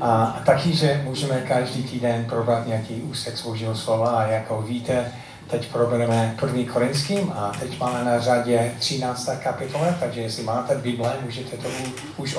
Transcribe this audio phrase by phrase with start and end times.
[0.00, 5.12] A, taky, že můžeme každý týden probrat nějaký úsek z Božího slova a jako víte,
[5.50, 9.30] teď probereme první korinským a teď máme na řadě 13.
[9.42, 11.68] kapitole, takže jestli máte Bible, můžete to
[12.16, 12.36] už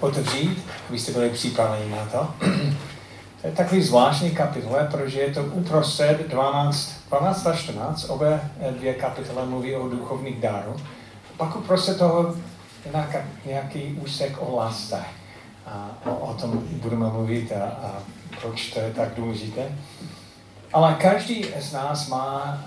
[0.00, 2.34] otevřít, abyste byli připraveni na to.
[3.40, 8.40] To je takový zvláštní kapitole, protože je to uprostřed 12, 12 a 14, obě
[8.70, 10.76] dvě kapitole mluví o duchovních dáru.
[11.36, 12.34] Pak uprostřed toho
[12.84, 15.04] je nějaký úsek o lásce.
[15.70, 18.02] A o, o tom budeme mluvit a, a
[18.40, 19.78] proč to je tak důležité.
[20.72, 22.58] Ale každý z nás má,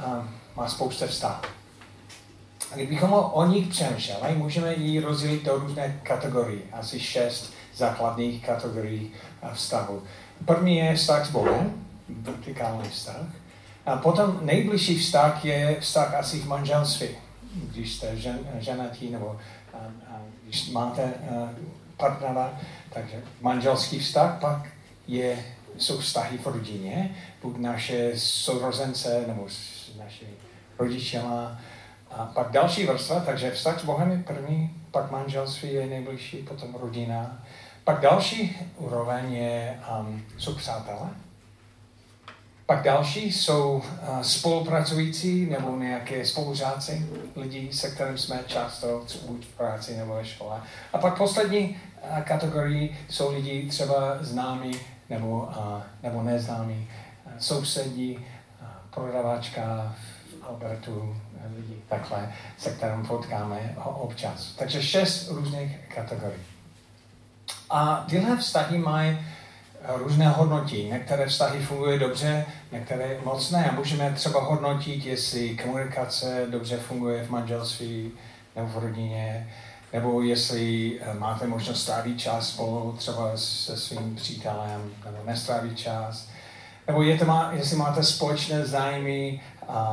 [0.55, 1.41] má spoustu vztahů.
[2.71, 9.11] A kdybychom o nich přemýšleli, můžeme ji rozdělit do různé kategorie, asi šest základních kategorií
[9.53, 10.03] vztahu.
[10.45, 13.25] První je vztah s Bohem, vertikální vztah.
[13.85, 17.07] A potom nejbližší vztah je vztah asi v manželství.
[17.53, 19.39] Když jste žen, ženatí nebo
[19.73, 19.77] a,
[20.13, 21.49] a, když máte a,
[22.03, 24.67] partnera, takže manželský vztah, pak
[25.07, 25.45] je,
[25.77, 30.27] jsou vztahy v rodině, buď naše sourozence nebo s naši
[30.79, 31.59] rodičema.
[32.11, 36.75] A pak další vrstva, takže vztah s Bohem je první, pak manželství je nejbližší, potom
[36.75, 37.43] rodina.
[37.83, 41.09] Pak další úroveň je, um, jsou přátelé.
[42.73, 49.57] Pak další jsou uh, spolupracující nebo nějaké spolužáci, lidi, se kterým jsme často buď v
[49.57, 50.61] práci nebo ve škole.
[50.93, 54.71] A pak poslední uh, kategorii jsou lidi třeba známí
[55.09, 56.87] nebo, uh, nebo neznámí,
[57.39, 58.19] sousedí,
[58.93, 59.95] prodavačka
[60.39, 61.15] v Albertu,
[61.55, 64.53] lidi takhle, se kterým potkáme občas.
[64.57, 66.41] Takže šest různých kategorií.
[67.69, 69.17] A tyhle vztahy mají
[69.87, 70.83] různé hodnotí.
[70.83, 73.73] Některé vztahy fungují dobře, některé moc ne.
[73.75, 78.11] Můžeme třeba hodnotit, jestli komunikace dobře funguje v manželství
[78.55, 79.49] nebo v rodině,
[79.93, 86.27] nebo jestli eh, máte možnost strávit čas spolu třeba se svým přítelem, nebo nestrávit čas.
[86.87, 89.41] Nebo je to má, jestli máte společné zájmy,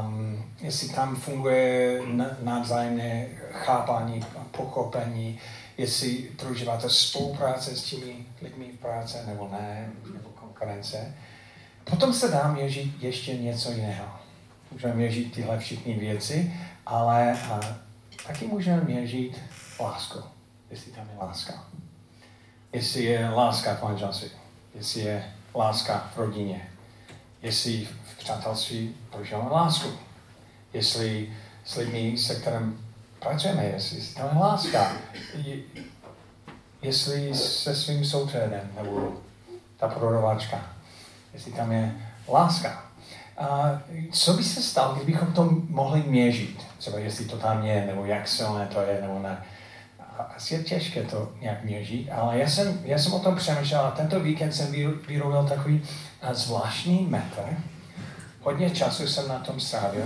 [0.01, 2.01] um, jestli tam funguje
[2.43, 5.39] navzájemné chápání, pochopení,
[5.81, 11.15] jestli prožíváte spolupráce s těmi lidmi v práci nebo ne, nebo konkurence.
[11.85, 14.09] Potom se dá měřit ještě něco jiného.
[14.71, 16.55] Můžeme měřit tyhle všechny věci,
[16.87, 17.61] ale a,
[18.27, 19.41] taky můžeme měřit
[19.81, 20.19] lásku,
[20.71, 21.65] jestli tam je láska.
[22.73, 24.31] Jestli je láska v manželství,
[24.75, 26.69] jestli je láska v rodině,
[27.43, 29.89] jestli v přátelství prožíváme lásku,
[30.73, 32.90] jestli s lidmi, se kterým
[33.21, 34.93] pracujeme, jestli tam láska,
[36.83, 39.13] jestli se svým sousedem nebo
[39.77, 40.61] ta prodavačka,
[41.35, 41.95] jestli tam je
[42.29, 42.85] láska.
[43.39, 43.81] A
[44.13, 46.67] co by se stalo, kdybychom to mohli měřit?
[46.79, 49.45] Třeba jestli to tam je, nebo jak silné to je, nebo ne.
[50.37, 53.91] Asi je těžké to nějak měřit, ale já jsem, já jsem o tom přemýšlel a
[53.91, 54.73] tento víkend jsem
[55.07, 55.83] vyrobil takový
[56.33, 57.57] zvláštní metr,
[58.43, 60.05] hodně času jsem na tom strávil,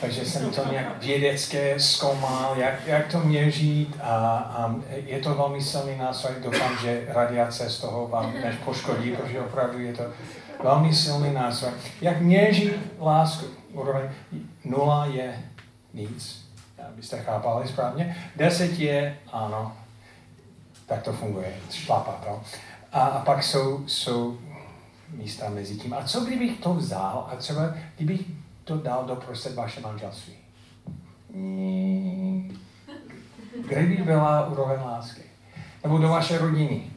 [0.00, 5.62] takže jsem to nějak vědecké zkoumal, jak, jak to měřit a, a je to velmi
[5.62, 6.34] silný nástroj.
[6.42, 10.04] Doufám, že radiace z toho vám než poškodí, protože opravdu je to
[10.62, 11.72] velmi silný nástroj.
[12.00, 13.46] Jak měřit lásku?
[13.72, 14.08] Úroveň
[14.64, 15.44] nula je
[15.94, 16.44] nic,
[16.88, 18.16] abyste chápali správně.
[18.36, 19.72] Deset je ano,
[20.86, 22.42] tak to funguje, šlapa to.
[22.92, 24.38] A, a pak jsou, jsou
[25.10, 25.94] místa mezi tím.
[25.94, 28.20] A co kdybych to vzal a třeba kdybych
[28.64, 30.34] to dal do prostřed vaše manželství?
[33.68, 35.22] Kde by byla úroveň lásky?
[35.82, 36.90] Nebo do vaše rodiny?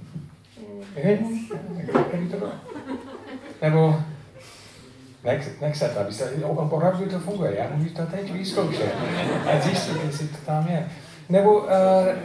[0.94, 2.52] Kde by to bylo?
[3.62, 4.04] Nebo
[5.24, 5.90] nech, nech se
[6.44, 8.96] opravdu to funguje, já můžu to teď vyzkoušet
[9.52, 10.90] a zjistit, jestli to tam je.
[11.30, 11.68] Nebo uh,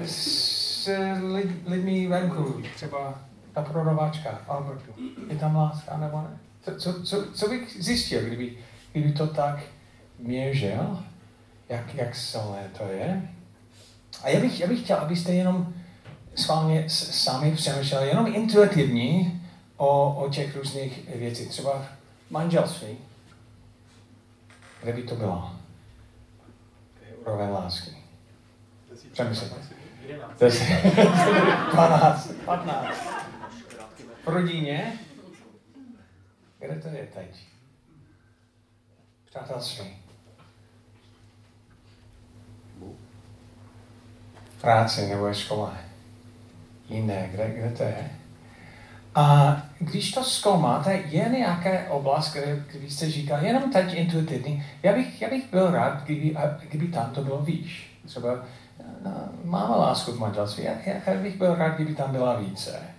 [0.06, 0.90] s
[1.34, 3.14] lid, lidmi venku, třeba
[3.52, 4.92] ta prodavačka Albertu,
[5.28, 6.38] je tam láska nebo ne?
[6.62, 8.58] Co, co, co, co bych zjistil, kdyby,
[8.92, 9.60] kdyby to tak
[10.18, 10.98] měřil,
[11.68, 13.28] jak, jak silné to je?
[14.22, 15.74] A já bych, já bych chtěl, abyste jenom
[16.34, 19.42] s vámi sami přemýšleli, jenom intuitivní
[19.76, 21.48] o, o těch různých věcích.
[21.48, 21.84] Třeba
[22.30, 22.98] manželství,
[24.82, 25.50] kde by to bylo?
[27.20, 27.90] Úroveň lásky.
[29.12, 29.56] Přemýšlejte.
[31.72, 33.08] 12, 15
[34.24, 34.92] v rodině,
[36.58, 37.46] kde to je teď?
[39.24, 39.86] Přátelství.
[44.60, 45.72] Práci nebo ve škole.
[46.88, 48.10] Jiné, kde, kde to je?
[49.14, 54.92] A když to zkoumáte, je nějaká oblast, kde, kde jste říkal, jenom teď intuitivní, já
[54.92, 56.36] bych, já bych byl rád, kdyby,
[56.68, 57.98] kdyby tam to bylo výš.
[58.06, 58.44] Třeba
[59.04, 60.72] no, máme lásku v manželství, já,
[61.06, 62.91] já bych byl rád, kdyby tam byla více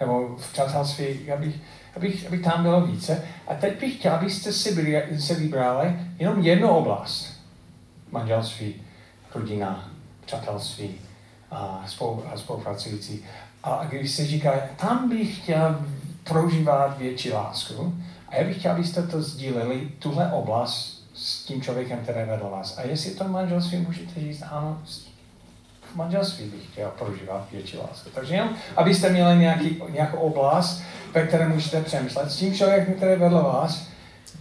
[0.00, 1.54] nebo v přátelství, abych,
[1.96, 3.24] abych, abych tam bylo více.
[3.48, 7.40] A teď bych chtěl, abyste si, byli, si vybrali jenom jednu oblast.
[8.10, 8.74] Manželství,
[9.34, 9.90] rodina,
[10.26, 10.94] přátelství
[11.50, 13.24] a, spolu, a spolupracující.
[13.64, 15.86] A když se říká, tam bych chtěl
[16.24, 17.94] prožívat větší lásku,
[18.28, 22.78] a já bych chtěl, abyste to sdíleli, tuhle oblast s tím člověkem, který vedl vás.
[22.78, 24.82] A jestli to manželství můžete říct, ano,
[25.92, 28.10] v manželství bych chtěl prožívat větší lásku.
[28.14, 30.82] Takže jenom, abyste měli nějaký, nějakou oblast,
[31.14, 32.30] ve které můžete přemýšlet.
[32.30, 33.88] S tím člověkem, který vedl vás,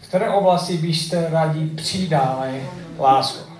[0.02, 2.64] v které oblasti byste rádi přidali
[3.00, 3.58] lásku.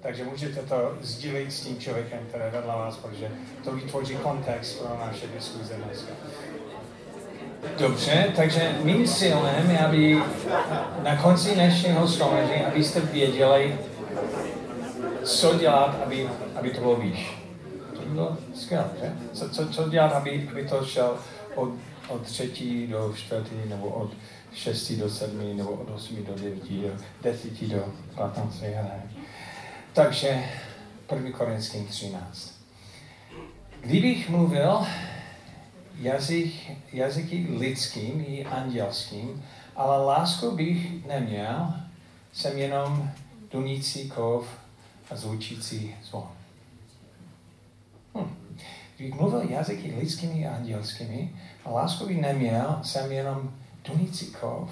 [0.00, 3.28] Takže můžete to sdílit s tím člověkem, který vedl vás, protože
[3.64, 6.12] to vytvoří kontext pro naše diskuze dneska.
[7.78, 10.22] Dobře, takže mým cílem je, aby
[11.02, 13.78] na konci dnešního shromaždění, abyste věděli,
[15.24, 17.38] co dělat, aby, aby to bylo výš.
[17.96, 19.12] To by bylo skvělé, že?
[19.32, 21.18] Co, co, co dělat, aby, aby to šel
[21.54, 21.70] od,
[22.08, 24.10] od třetí do čtvrtý, nebo od
[24.54, 26.88] šestý do sedmý, nebo od osmi do devíti, do
[27.22, 27.84] desíti do
[28.14, 28.66] patnácti,
[29.92, 30.44] Takže
[31.14, 31.30] 1.
[31.30, 32.52] Korinským 13.
[33.80, 34.86] Kdybych mluvil
[35.98, 36.54] jazyk,
[36.92, 39.44] jazyky lidským i andělským,
[39.76, 41.74] ale lásku bych neměl,
[42.32, 43.10] jsem jenom
[43.50, 44.61] dunící kov
[45.16, 46.28] zvučící zvon.
[48.14, 48.34] Hm.
[48.96, 51.32] Kdybych mluvil jazyky lidskými a andělskými
[51.64, 51.70] a
[52.06, 53.54] bych neměl, jsem jenom
[53.84, 54.70] dunící kov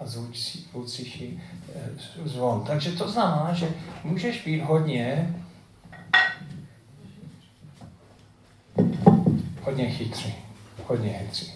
[0.00, 1.40] a zvučící
[1.74, 1.90] eh,
[2.24, 2.64] zvon.
[2.66, 3.68] Takže to znamená, že
[4.04, 5.34] můžeš být hodně
[9.64, 10.34] hodně chytrý,
[10.86, 11.52] hodně chytrý.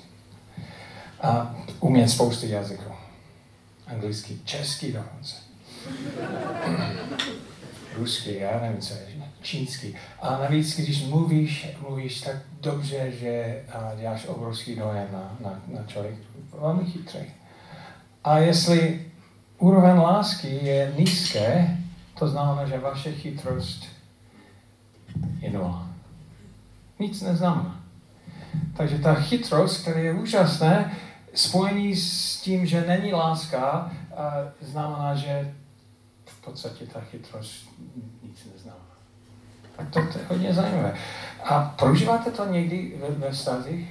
[1.21, 2.93] A umět spousty jazyků.
[3.87, 5.37] Anglický, český dokonce.
[7.99, 9.01] Ruský, já nevím, co je,
[9.43, 9.95] čínský.
[10.23, 13.63] A navíc, když mluvíš, mluvíš tak dobře, že
[14.01, 16.15] děláš obrovský dojem na, na, na člověk.
[16.61, 17.21] Velmi chytrý.
[18.25, 19.07] A jestli
[19.59, 21.77] úroveň lásky je nízké,
[22.19, 23.85] to znamená, že vaše chytrost
[25.41, 25.89] je nula.
[26.99, 27.81] Nic neznamená.
[28.77, 30.91] Takže ta chytrost, která je úžasná,
[31.35, 33.93] spojení s tím, že není láska,
[34.61, 35.55] znamená, že
[36.41, 37.69] v podstatě ta chytrost
[38.23, 38.85] nic neznamená.
[39.77, 40.95] Tak to, to je hodně zajímavé.
[41.45, 43.89] A prožíváte to někdy ve, ve vztazích?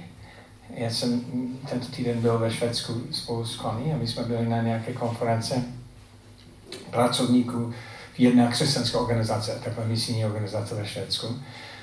[0.70, 1.20] Já jsem
[1.68, 5.64] tento týden byl ve Švédsku spolu s Connie a my jsme byli na nějaké konference
[6.90, 7.72] pracovníků
[8.14, 11.26] v jedné křesťanské organizace, takové misijní organizace ve Švédsku.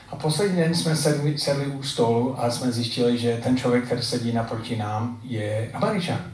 [0.10, 4.02] A poslední den jsme sedli, sedli u stolu a jsme zjistili, že ten člověk, který
[4.02, 6.32] sedí naproti nám, je Američan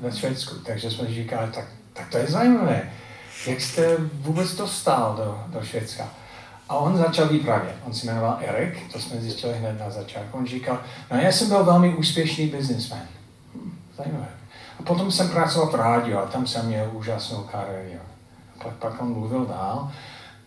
[0.00, 0.54] ve Švédsku.
[0.54, 2.90] Takže jsme říkali, tak, tak to je zajímavé.
[3.46, 6.08] Jak jste vůbec dostal do, do Švédska?
[6.68, 7.76] A on začal vyprávět.
[7.84, 10.38] On se jmenoval Erik, to jsme zjistili hned na začátku.
[10.38, 10.78] On říkal,
[11.10, 13.02] no já jsem byl velmi úspěšný businessman.
[13.54, 14.28] Hm, zajímavé.
[14.80, 18.04] A potom jsem pracoval v rádiu a tam jsem měl úžasnou kariéru.
[18.62, 19.92] Pak, pak on mluvil dál.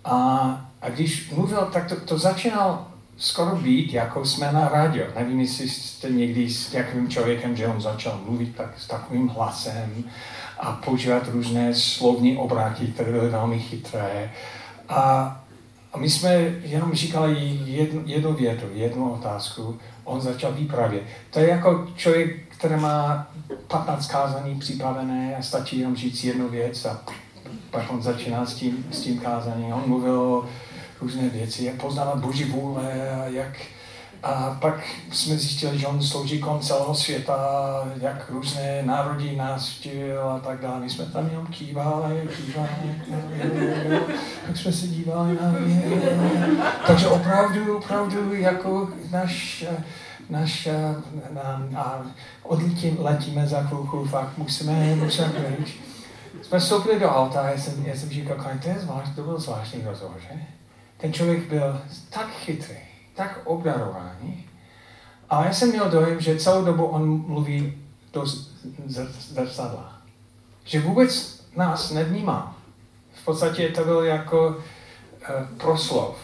[0.05, 2.87] A a když mluvil, tak to, to začínal
[3.17, 5.05] skoro být, jako jsme na rádio.
[5.15, 10.03] Nevím, jestli jste někdy s takovým člověkem, že on začal mluvit tak, s takovým hlasem
[10.59, 14.31] a používat různé slovní obráty, které byly velmi chytré.
[14.89, 15.33] A,
[15.97, 16.33] my jsme
[16.63, 19.79] jenom říkali jednu, jednu větu, jednu otázku.
[20.03, 21.03] On začal vyprávět.
[21.31, 23.27] To je jako člověk, který má
[23.67, 27.01] 15 kázaní připravené a stačí jenom říct jednu věc a
[27.71, 29.73] pak on začíná s tím, s tím kázaním.
[29.73, 30.45] On mluvil o
[31.01, 32.91] různé věci, jak poznávat Boží vůle
[33.27, 33.57] jak
[34.23, 37.37] a pak jsme zjistili, že on slouží kon celého světa,
[38.01, 39.87] jak různé národy nás
[40.35, 40.79] a tak dále.
[40.79, 42.69] My jsme tam jenom kývali, kývali,
[44.47, 45.55] tak jsme se dívali na
[46.87, 49.65] Takže opravdu, opravdu jako náš,
[50.29, 50.67] náš
[51.31, 52.01] na, a
[52.43, 55.75] odletím, letíme za chvilku, fakt musíme, musíme pryč.
[56.41, 59.39] Jsme vstoupili do auta a já jsem, já jsem říkal, to je zvlášť, to byl
[59.39, 60.39] zvláštní rozhovor, že?
[60.97, 62.77] ten člověk byl tak chytrý,
[63.17, 64.45] tak obdarovaný.
[65.29, 67.73] A já jsem měl dojem, že celou dobu on mluví
[68.13, 68.25] do
[69.33, 69.93] zrcadla.
[70.63, 72.57] Že vůbec nás nevnímá.
[73.13, 76.17] V podstatě to byl jako uh, proslov,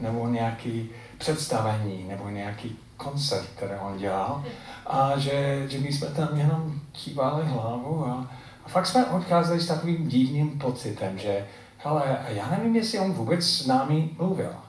[0.00, 4.44] nebo nějaký představení, nebo nějaký koncert, který on dělal.
[4.86, 8.30] A že, že my jsme tam jenom kývali hlavu a,
[8.64, 11.46] a fakt jsme odcházeli s takovým divným pocitem, že
[11.84, 14.65] ale já nevím, jestli on vůbec s námi mluvil.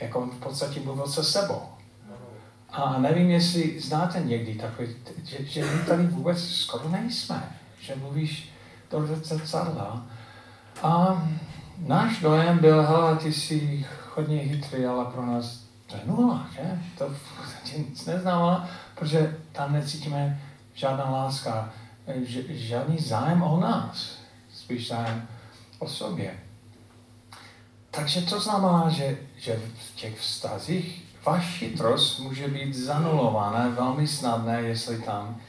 [0.00, 1.62] Jako v podstatě mluvil se sebou.
[2.70, 4.88] A nevím, jestli znáte někdy takový,
[5.24, 7.58] že, že my tady vůbec skoro nejsme.
[7.80, 8.52] Že mluvíš
[8.90, 10.06] do zrcadla.
[10.82, 11.22] A
[11.78, 16.82] náš dojem byl, hele, ty jsi hodně chytrý, ale pro nás to je nula, že?
[16.98, 17.14] To
[17.78, 20.40] nic neznamená, protože tam necítíme
[20.74, 21.72] žádná láska,
[22.48, 24.18] žádný zájem o nás,
[24.54, 25.28] spíš zájem
[25.78, 26.38] o sobě.
[27.90, 34.62] Takže to znamená, že, že v těch vztazích váš chytrost může být zanulovaná velmi snadné,
[34.62, 35.40] jestli tam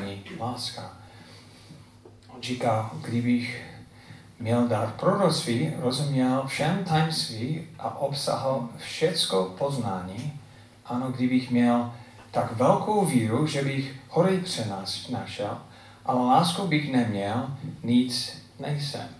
[0.00, 0.92] není láska.
[2.34, 3.64] On říká, kdybych
[4.38, 10.40] měl dar proroctví, rozuměl všem tajemství a obsahal všecko poznání,
[10.86, 11.92] ano, kdybych měl
[12.30, 15.58] tak velkou víru, že bych hory přenášel,
[16.04, 19.17] ale lásku bych neměl, nic nejsem.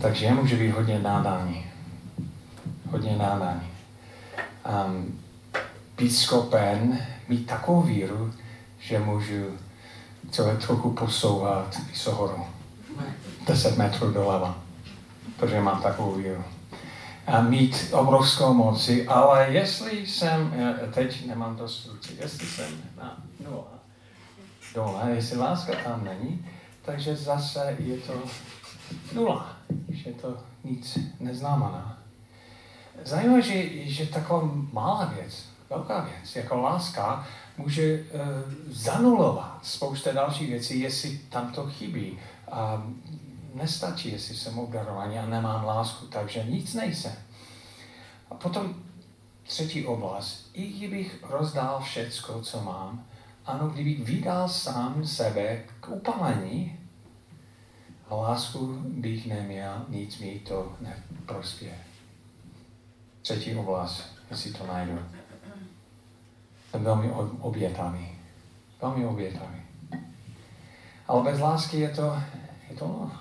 [0.00, 1.66] Takže já můžu být hodně nádání.
[2.90, 3.70] Hodně nádání.
[4.86, 5.20] Um,
[5.96, 8.34] být schopen mít takovou víru,
[8.78, 9.58] že můžu
[10.30, 12.46] celé trochu posouvat Vysohoru.
[13.46, 14.58] 10 metrů doleva,
[15.36, 16.44] protože mám takovou víru.
[17.26, 20.54] A mít obrovskou moci, ale jestli jsem,
[20.94, 23.78] teď nemám dost ruci, jestli jsem na nula
[24.74, 26.46] dole, jestli láska tam není,
[26.82, 28.22] takže zase je to
[29.14, 29.57] nula,
[29.88, 31.98] že to nic neznamená.
[33.04, 38.20] Zajímavé, že, že taková malá věc, velká věc, jako láska, může uh,
[38.70, 42.18] zanulovat spousta dalších věcí, jestli tam to chybí.
[42.50, 42.82] A
[43.54, 47.12] nestačí, jestli jsem obdarovaný a nemám lásku, takže nic nejsem.
[48.30, 48.74] A potom
[49.42, 50.50] třetí oblast.
[50.54, 53.04] I kdybych rozdál všecko, co mám,
[53.46, 56.77] ano, kdybych vydal sám sebe k upalení,
[58.08, 61.78] a lásku bych neměl, nic mi to neprospěje.
[63.22, 64.98] Třetí oblast, jestli to najdu.
[66.70, 67.10] Jsem velmi
[67.40, 68.08] obětavý.
[68.82, 69.62] Velmi obětavý.
[71.08, 72.22] Ale bez lásky je to,
[72.70, 73.12] je to no.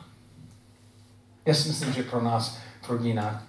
[1.46, 3.47] Já si myslím, že pro nás, pro rodina,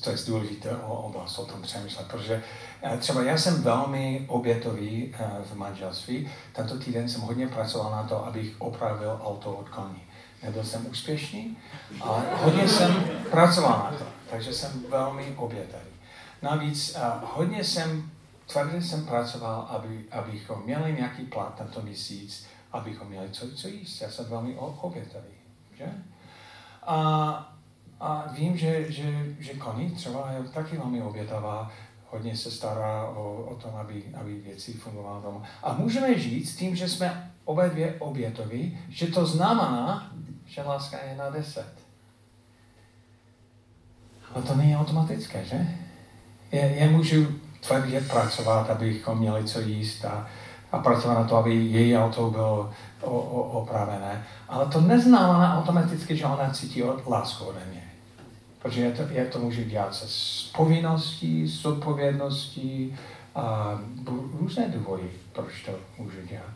[0.00, 2.42] to je, to důležité o oblast o tom přemýšlet, protože
[2.82, 6.30] eh, třeba já jsem velmi obětový eh, v manželství.
[6.52, 10.02] Tento týden jsem hodně pracoval na to, abych opravil auto od koní.
[10.42, 11.56] Nebyl jsem úspěšný,
[12.00, 15.92] ale hodně jsem pracoval na to, takže jsem velmi obětavý.
[16.42, 18.10] Navíc uh, hodně jsem
[18.52, 24.00] tvrdě jsem pracoval, aby, abychom měli nějaký plat tento měsíc, abychom měli co, co jíst.
[24.00, 25.34] Já jsem velmi obětavý.
[25.78, 25.84] Že?
[26.82, 27.51] A,
[28.02, 31.70] a vím, že, že, že Connie třeba je taky velmi obětavá,
[32.10, 35.42] hodně se stará o, o tom, aby, aby věci fungovaly doma.
[35.62, 40.12] A můžeme říct tím, že jsme obě dvě obětoví, že to znamená,
[40.46, 41.74] že láska je na deset.
[44.34, 45.78] Ale to není automatické, že?
[46.52, 47.26] Já, já můžu
[47.60, 50.26] tvrdě pracovat, abychom měli co jíst a,
[50.72, 54.24] a pracovat na to, aby její auto bylo o, o, opravené.
[54.48, 57.81] Ale to neznamená automaticky, že ona cítí lásku ode mě.
[58.62, 62.96] Protože je to, je to může dělat se s povinností, s odpovědností
[63.34, 63.78] a
[64.40, 66.52] různé důvody, proč to může dělat.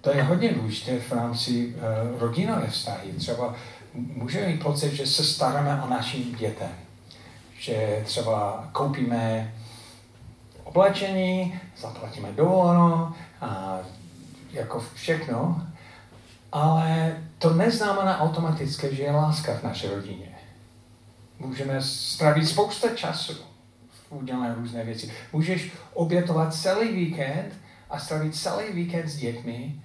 [0.00, 3.12] To je hodně důležité v rámci uh, rodinové vztahy.
[3.12, 3.54] Třeba
[3.94, 6.70] můžeme mít pocit, že se staráme o našim dětem.
[7.58, 9.54] Že třeba koupíme
[10.64, 13.08] oblečení, zaplatíme dovolenou
[13.40, 13.78] a
[14.52, 15.66] jako všechno,
[16.52, 20.29] ale to neznamená automaticky, že je láska v naší rodině.
[21.40, 23.32] Můžeme strávit spousta času
[23.90, 25.12] v udělané různé věci.
[25.32, 27.54] Můžeš obětovat celý víkend
[27.90, 29.82] a strávit celý víkend s dětmi,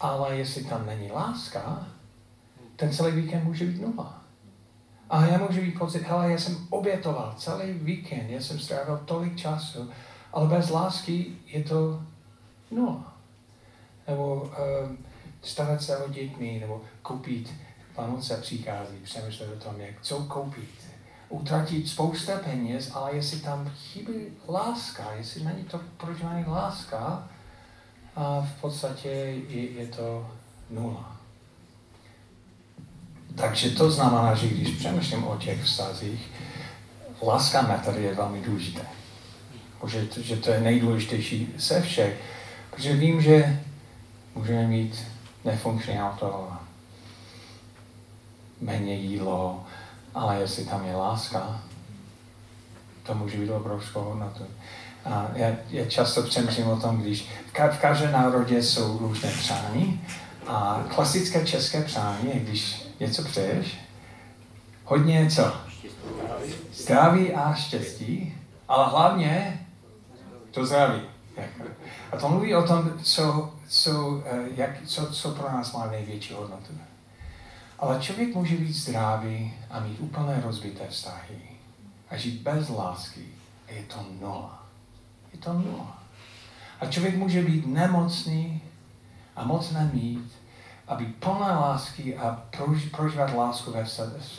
[0.00, 1.86] ale jestli tam není láska,
[2.76, 4.22] ten celý víkend může být nula.
[5.10, 9.36] A já můžu být pocit, hele, já jsem obětoval celý víkend, já jsem strávil tolik
[9.36, 9.90] času,
[10.32, 12.02] ale bez lásky je to
[12.70, 13.16] nula.
[14.08, 14.98] Nebo um,
[15.42, 17.54] starat se o dětmi, nebo koupit,
[17.98, 20.77] Vánoce přichází, přemýšlet o tom, jak, co koupit.
[21.28, 24.12] Utratit spousta peněz, ale jestli tam chybí
[24.48, 27.28] láska, jestli není to proč není láska,
[28.16, 30.30] a v podstatě je, je to
[30.70, 31.16] nula.
[33.34, 36.30] Takže to znamená, že když přemýšlím o těch vztazích,
[37.22, 38.98] láska metody je velmi důležité
[39.86, 42.20] že, že to je nejdůležitější ze všech.
[42.70, 43.60] Protože vím, že
[44.34, 45.04] můžeme mít
[45.44, 46.52] nefunkční auto,
[48.60, 49.64] méně jídlo,
[50.14, 51.60] ale jestli tam je láska,
[53.02, 54.44] to může být obrovskou hodnotu.
[55.04, 59.30] A já, já často přemýšlím o tom, když v, ka- v každé národě jsou různé
[59.30, 60.06] přání
[60.46, 63.78] a klasické české přání je, když něco přeješ,
[64.84, 65.52] hodně co?
[66.74, 68.34] Zdraví a štěstí,
[68.68, 69.66] ale hlavně
[70.50, 71.00] to zdraví.
[72.12, 76.32] A to mluví o tom, co, co, eh, jak, co, co pro nás má největší
[76.34, 76.72] hodnotu.
[77.78, 81.38] Ale člověk může být zdravý a mít úplně rozbité vztahy
[82.10, 83.24] a žít bez lásky.
[83.68, 84.66] A je to nula.
[85.32, 86.02] Je to nula.
[86.80, 88.62] A člověk může být nemocný
[89.36, 90.32] a moc nemít
[90.88, 93.84] a být plná lásky a prož, prožívat lásku ve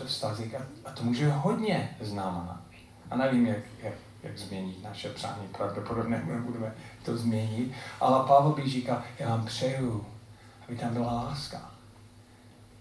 [0.05, 0.55] vztazích.
[0.55, 2.61] A, a to může hodně znamenat.
[3.11, 3.93] A nevím, jak, jak,
[4.23, 6.73] jak změnit naše přání, pravděpodobně nebudeme
[7.05, 10.05] to změnit, ale Pavel by říkal, já vám přeju,
[10.67, 11.68] aby tam byla láska.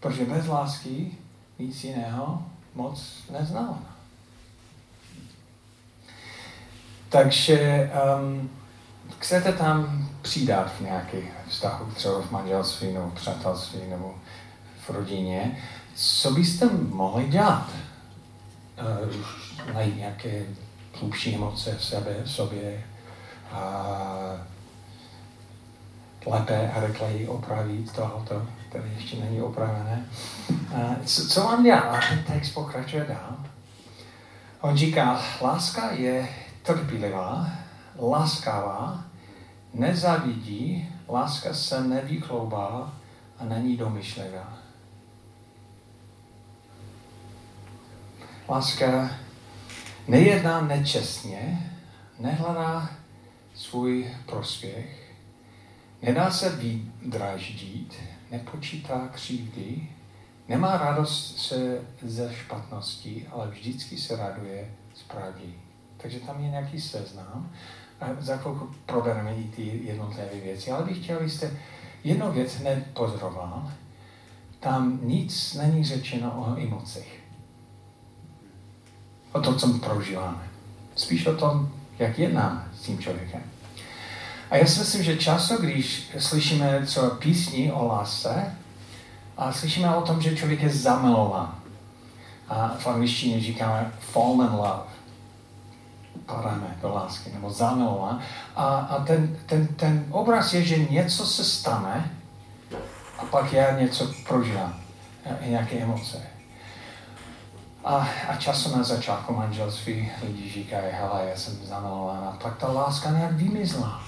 [0.01, 1.13] Protože bez lásky
[1.59, 2.43] nic jiného
[2.75, 3.97] moc neznamená.
[7.09, 7.91] Takže
[8.21, 8.51] um,
[9.19, 14.15] chcete tam přidat v nějakých vztahu, třeba v manželství nebo přátelství nebo
[14.81, 15.63] v rodině,
[15.95, 17.71] co byste mohli dělat?
[19.09, 20.45] Uh, najít nějaké
[21.01, 22.85] hlubší emoce v sebe, v sobě
[23.53, 23.95] a
[26.27, 30.07] lépe a rychleji opravit tohoto, které ještě není opravené.
[30.51, 32.05] Uh, co, co mám dělat?
[32.09, 33.37] Ten text pokračuje dál.
[34.61, 36.29] On říká, láska je
[36.63, 37.51] trpělivá,
[37.99, 39.05] laskavá,
[39.75, 42.93] nezavidí, láska se nevykloubá
[43.39, 44.59] a není domyšlivá.
[48.49, 49.11] Láska
[50.09, 51.73] nejedná nečestně,
[52.19, 52.91] nehledá
[53.55, 55.13] svůj prospěch,
[56.03, 57.95] nedá se vydraždít,
[58.31, 59.89] nepočítá křivdy,
[60.49, 65.55] nemá radost se ze špatnosti, ale vždycky se raduje z pravdy.
[65.97, 67.51] Takže tam je nějaký seznam
[68.01, 70.71] a za chvilku probereme i ty jednotlivé věci.
[70.71, 71.51] Ale bych chtěl, abyste
[72.05, 73.73] jednu věc nepozoroval.
[74.61, 77.21] Tam nic není řečeno o emocích.
[79.33, 80.49] O tom, co prožíváme.
[80.95, 83.43] Spíš o tom, jak jednáme s tím člověkem.
[84.51, 88.55] A já si myslím, že často, když slyšíme co písni o lásce,
[89.37, 91.55] a slyšíme o tom, že člověk je zamilován.
[92.49, 94.99] A v angličtině říkáme fall in love
[96.27, 98.21] padáme do lásky nebo zamilován.
[98.57, 102.11] A, a ten, ten, ten obraz je, že něco se stane
[103.19, 104.75] a pak já něco prožívám,
[105.47, 106.23] nějaké emoce.
[107.85, 112.73] A, a často na začátku manželství lidi říkají, hele, já jsem zamilován a pak ta
[112.73, 114.03] láska nějak vymizla,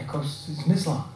[0.00, 1.08] jako zmizla,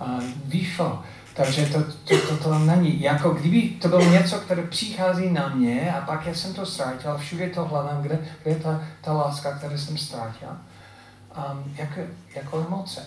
[0.00, 1.02] a vyšlo.
[1.34, 5.94] Takže to, to, to, to není, jako kdyby to bylo něco, které přichází na mě
[5.94, 9.58] a pak já jsem to ztratil všude to hledám, kde, kde je ta, ta láska,
[9.58, 10.48] kterou jsem ztratil.
[10.48, 12.00] Um, jako,
[12.34, 13.02] jako emoce.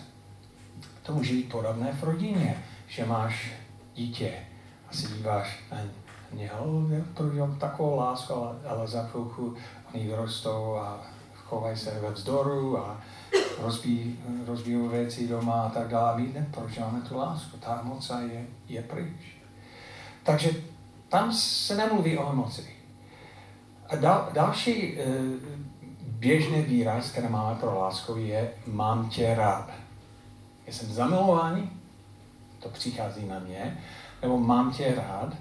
[1.04, 3.52] To může být podobné v rodině, že máš
[3.96, 4.32] dítě
[4.90, 5.78] a si díváš na
[6.32, 6.66] něho,
[7.14, 7.24] to
[7.60, 9.56] takovou lásku, ale, ale za chvilku
[9.94, 11.00] oni rostou a
[11.34, 13.02] chovají se ve vzdoru a
[13.62, 16.22] rozbí, rozbíjí věci doma a tak dále.
[16.22, 17.58] My neprožíváme tu lásku.
[17.58, 19.38] Ta emoce je, je pryč.
[20.24, 20.52] Takže
[21.10, 22.76] tam se nemluví o emoci.
[23.90, 25.06] A dal, další e,
[26.02, 29.72] běžný výraz, který máme pro lásku, je mám tě rád.
[30.68, 31.70] Jsem zamilovaný,
[32.60, 33.78] to přichází na mě,
[34.22, 35.34] nebo mám tě rád.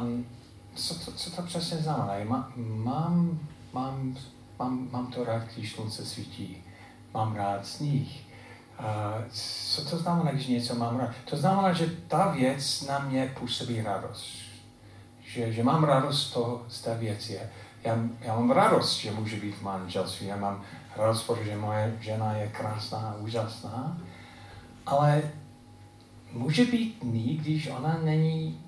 [0.00, 0.26] Um,
[0.74, 2.24] co, to, co to přesně znamená?
[2.24, 3.40] Mám, mám,
[3.72, 4.16] mám,
[4.58, 6.64] mám, mám to rád, když slunce svítí
[7.14, 8.26] mám rád sníh.
[8.78, 11.10] A co to znamená, když něco mám rád?
[11.24, 14.26] To znamená, že ta věc na mě působí radost.
[15.22, 17.40] Že, že mám radost toho, z té věci.
[17.84, 20.26] Já, já mám radost, že můžu být v manželství.
[20.26, 20.62] Já mám
[20.96, 23.98] radost, protože moje žena je krásná úžasná.
[24.86, 25.22] Ale
[26.32, 28.60] může být ní, když ona není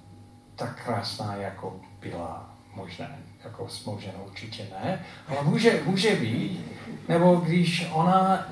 [0.57, 3.07] tak krásná, jako byla možná
[3.45, 6.65] jako smouženou určitě ne, ale může, může být,
[7.09, 8.49] nebo když ona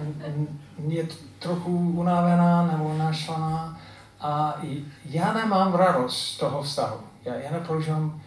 [0.88, 1.06] je
[1.38, 3.80] trochu unavená nebo naštvaná
[4.20, 4.62] a
[5.04, 7.00] já nemám radost z toho vztahu.
[7.24, 8.20] Já, já neprožívám,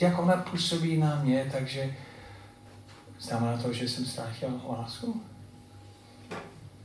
[0.00, 1.94] jak ona působí na mě, takže
[3.20, 5.22] znamená to, že jsem ztratil lásku?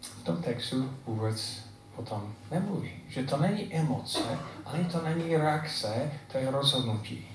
[0.01, 2.91] V tom textu vůbec o tom nemluví.
[3.07, 4.19] Že to není emoce,
[4.65, 7.27] ale to není reakce, to je rozhodnutí.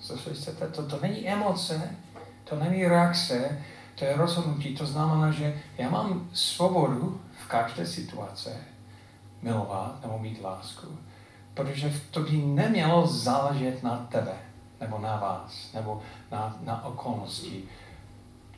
[0.00, 1.96] Slyšíte, to, to není emoce,
[2.44, 3.62] to není reakce,
[3.94, 4.74] to je rozhodnutí.
[4.76, 8.50] To znamená, že já mám svobodu v každé situaci
[9.42, 10.98] milovat nebo mít lásku.
[11.54, 14.32] Protože to by nemělo záležet na tebe,
[14.80, 17.64] nebo na vás, nebo na, na okolnosti.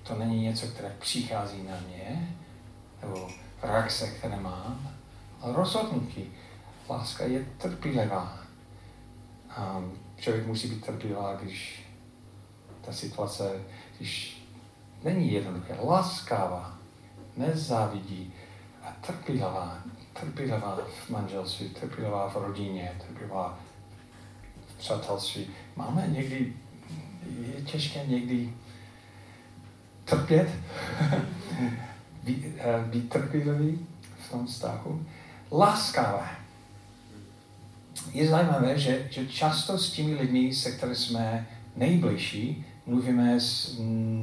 [0.02, 2.36] To není něco, které přichází na mě,
[3.02, 3.28] nebo
[3.62, 4.90] reakce, které mám,
[5.40, 6.32] ale rozhodnutí.
[6.88, 8.38] Láska je trpělivá.
[9.58, 11.86] Um, člověk musí být trpělivá, když
[12.80, 13.60] ta situace,
[13.96, 14.42] když
[15.04, 16.78] není jednoduché, laskavá,
[17.36, 18.32] nezávidí,
[18.82, 19.78] a trpělivá,
[20.12, 23.58] trpělivá v manželství, trpělivá v rodině, trpělivá
[24.66, 25.46] v přátelství.
[25.76, 26.52] Máme někdy,
[27.40, 28.54] je těžké někdy
[30.04, 30.50] trpět,
[32.22, 33.86] být, eh, být trpělivý
[34.18, 35.06] v tom vztahu.
[35.52, 36.41] Laskavé.
[38.10, 43.76] Je zajímavé, že, že často s těmi lidmi, se kterými jsme nejbližší, mluvíme s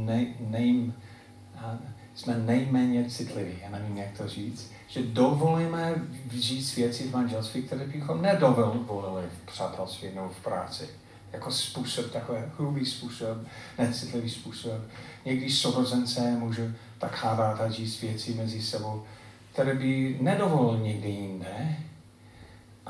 [0.06, 0.92] nej, nej,
[2.16, 5.96] jsme nejméně citliví, já nevím, jak to říct, že dovolíme
[6.30, 10.90] říct věci v manželství, které bychom nedovolili v přátelství nebo v práci.
[11.34, 13.38] Jako způsob, takový hrubý způsob,
[13.78, 14.82] necitlivý způsob.
[15.26, 16.62] Někdy sourozence můžu
[16.98, 19.04] tak hádat a říct věci mezi sebou,
[19.54, 21.78] které by nedovolil někdy jinde,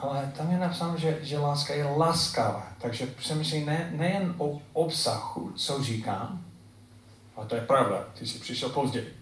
[0.01, 2.67] ale tam je napsáno, že, že láska je laskavá.
[2.81, 6.45] Takže přemýšlej ne, nejen o obsahu, co říkám,
[7.37, 9.15] a to je pravda, ty jsi přišel později.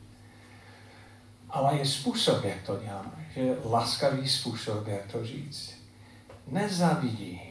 [1.50, 3.28] Ale je způsob, jak to děláme.
[3.34, 5.74] Že je laskavý způsob, jak to říct.
[6.48, 7.42] Nezavidí.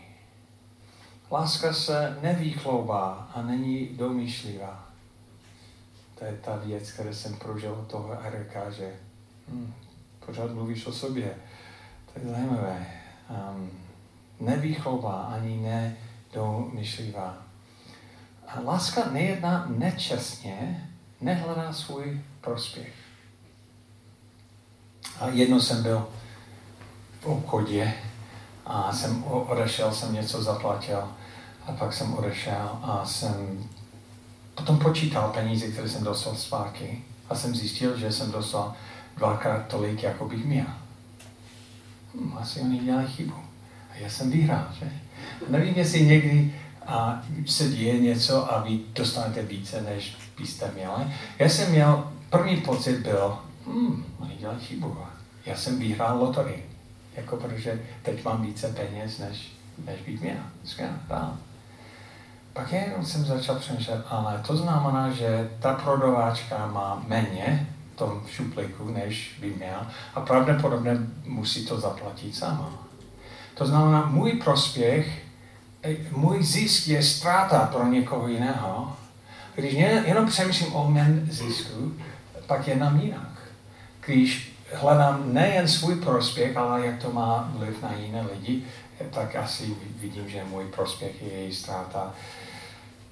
[1.31, 4.87] Láska se nevýchloubá a není domýšlivá.
[6.19, 8.93] To je ta věc, kterou jsem prožil od toho Erika, že
[9.49, 9.75] hm,
[10.27, 11.35] pořád mluvíš o sobě.
[12.13, 12.87] To je zajímavé.
[13.31, 13.71] Um,
[14.41, 17.37] nevýchová ani nedomyšlivá.
[18.65, 20.89] Láska nejedná nečestně,
[21.21, 22.93] nehledá svůj prospěch.
[25.21, 26.09] A jednou jsem byl
[27.21, 27.95] v obchodě
[28.67, 31.09] a jsem odešel, jsem něco zaplatil
[31.67, 33.69] a pak jsem odešel a jsem
[34.55, 38.75] potom počítal peníze, které jsem dostal zpátky a jsem zjistil, že jsem dostal
[39.17, 40.67] dvakrát tolik, jako bych měl.
[42.21, 43.35] Hm, asi oni dělají chybu.
[43.91, 44.93] A já jsem vyhrál, že?
[45.49, 46.55] Nevím, jestli někdy
[46.87, 51.13] a se děje něco a vy dostanete více, než byste měli.
[51.39, 54.97] Já jsem měl, první pocit byl, hm, oni dělají chybu.
[55.47, 56.71] Já jsem vyhrál loterii,
[57.17, 59.53] jako protože teď mám více peněz, než,
[59.85, 60.37] než bych měl.
[60.65, 61.39] Skvělá,
[62.53, 68.91] Pak jenom jsem začal přemýšlet, ale to znamená, že ta prodováčka má méně tom šuplíku,
[68.91, 72.73] než by měl a pravděpodobně musí to zaplatit sama.
[73.55, 75.27] To znamená, můj prospěch
[76.11, 78.97] můj zisk je ztráta pro někoho jiného.
[79.55, 79.75] Když
[80.07, 81.93] jenom přemýšlím o mém zisku,
[82.47, 83.29] pak je nám jinak.
[84.07, 88.63] Když hledám nejen svůj prospěch, ale jak to má vliv na jiné lidi,
[89.11, 92.15] tak asi vidím, že můj prospěch je její ztráta.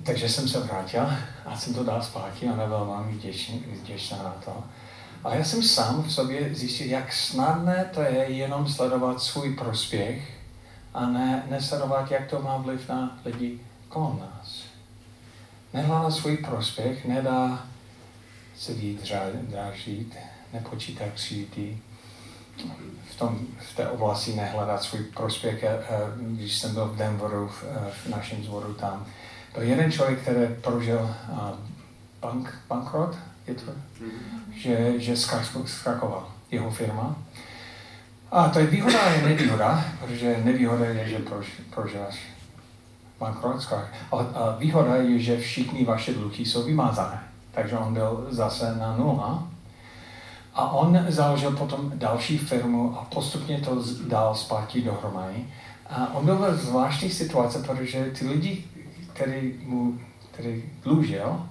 [0.04, 1.08] Takže jsem se vrátil
[1.46, 4.64] a jsem to dal zpátky a nebyl vděčný, vděčná na to.
[5.24, 10.40] A já jsem sám v sobě zjistil, jak snadné to je jenom sledovat svůj prospěch
[10.94, 14.62] a ne, nesledovat, jak to má vliv na lidi kolem nás.
[15.72, 17.66] Nehledá svůj prospěch, nedá
[18.56, 19.12] se víc
[19.42, 20.16] drážit,
[20.52, 21.78] nepočítat křivdy.
[23.10, 23.38] V, tom,
[23.72, 25.64] v té oblasti nehledat svůj prospěch.
[26.16, 27.64] Když jsem byl v Denveru, v,
[28.04, 29.06] v našem zvoru tam,
[29.54, 31.14] byl jeden člověk, který prožil
[32.20, 34.52] bank, bankrot, je to, mm-hmm.
[34.56, 35.16] že, že
[35.66, 37.16] zkrakoval jeho firma
[38.34, 42.18] a to je výhoda a je nevýhoda, protože nevýhoda je, že prož, prožíváš
[43.18, 43.72] bankrot.
[43.72, 47.22] A, a výhoda je, že všichni vaše dluhy jsou vymázané.
[47.50, 49.48] Takže on byl zase na nula.
[50.54, 55.46] A on založil potom další firmu a postupně to dal zpátky dohromady.
[55.90, 58.64] A on byl ve zvláštní situaci, protože ty lidi,
[59.14, 59.98] který mu
[60.34, 61.48] který dlužil,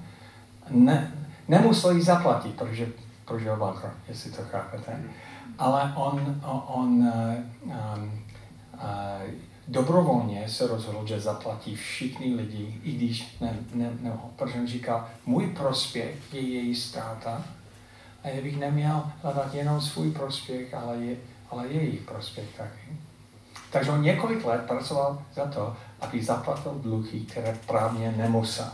[0.70, 1.12] ne,
[1.48, 2.88] nemuseli zaplatit, protože
[3.26, 5.04] prožil bankrot, jestli to chápete.
[5.58, 8.22] Ale on, on um,
[8.74, 8.82] uh,
[9.68, 15.10] dobrovolně se rozhodl, že zaplatí všichni lidi, i když ne, ne, ne, protože on říká,
[15.26, 17.44] můj prospěch je její ztráta
[18.24, 21.16] a já bych neměl hledat jenom svůj prospěch, ale, je,
[21.50, 22.98] ale její prospěch taky.
[23.74, 28.72] Takže on několik let pracoval za to, aby zaplatil dluhy, které právně nemusel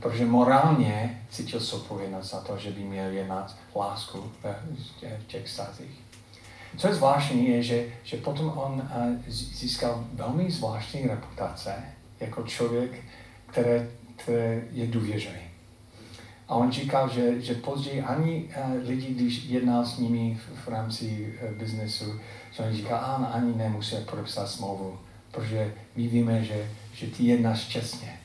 [0.00, 6.00] protože morálně cítil zodpovědnost za to, že by měl jednat lásku v těch stazích.
[6.76, 11.74] Co je zvláštní, je, že, že potom on eh, získal velmi zvláštní reputace
[12.20, 13.04] jako člověk,
[13.46, 15.48] který, který je důvěřový.
[16.48, 20.68] A on říkal, že, že později ani uh, lidi, když jednal s nimi v, v
[20.68, 22.20] rámci uh, biznesu,
[22.58, 24.98] že on říkal, ano, ani nemusí podepsat smlouvu,
[25.30, 28.20] protože my víme, že, že ty jednáš čestně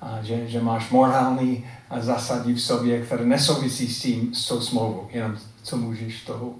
[0.00, 1.64] a že, že máš morální
[2.00, 6.54] zásady v sobě, které nesouvisí s tím, s tou smlouvou, jenom co můžeš toho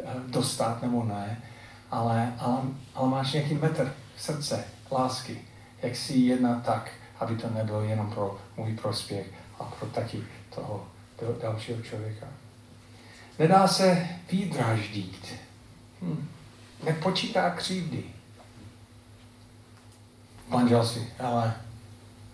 [0.00, 1.42] eh, dostat nebo ne,
[1.90, 2.58] ale, ale,
[2.94, 5.38] ale máš nějaký metr srdce, lásky,
[5.82, 9.26] jak si jednat tak, aby to nebylo jenom pro můj prospěch
[9.58, 10.22] a pro taky
[10.54, 10.86] toho
[11.42, 12.26] dalšího člověka.
[13.38, 15.47] Nedá se výdraždít.
[16.02, 16.28] Hm.
[16.84, 18.04] Nepočítá křivdy.
[20.48, 21.54] Manželství, ale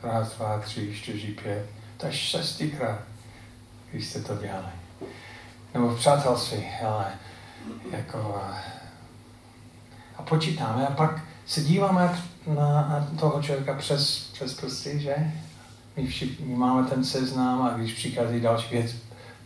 [0.03, 3.01] raz, dva, tři, čtyři, pět, to je šestikrát,
[3.91, 4.73] když jste to dělali.
[5.75, 7.13] Nebo v přátelství, ale
[7.91, 8.43] jako
[10.17, 15.15] a počítáme a pak se díváme na, na toho člověka přes, přes prsty, že?
[15.97, 18.95] My, všichni, my máme ten seznam a když přichází další věc,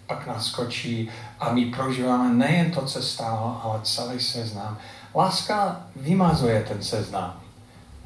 [0.09, 1.09] pak nás skočí
[1.41, 4.79] a my prožíváme nejen to, co stálo, ale celý seznam.
[5.15, 7.43] Láska vymazuje ten seznam.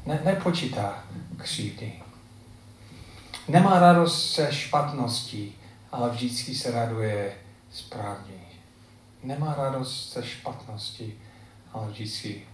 [0.05, 1.03] Ne, nepočítá
[1.37, 1.93] křivdy.
[3.47, 5.55] Nemá radost se špatností,
[5.91, 7.33] ale vždycky se raduje
[7.71, 8.43] správně.
[9.23, 11.13] Nemá radost se špatností,
[11.73, 12.47] ale vždycky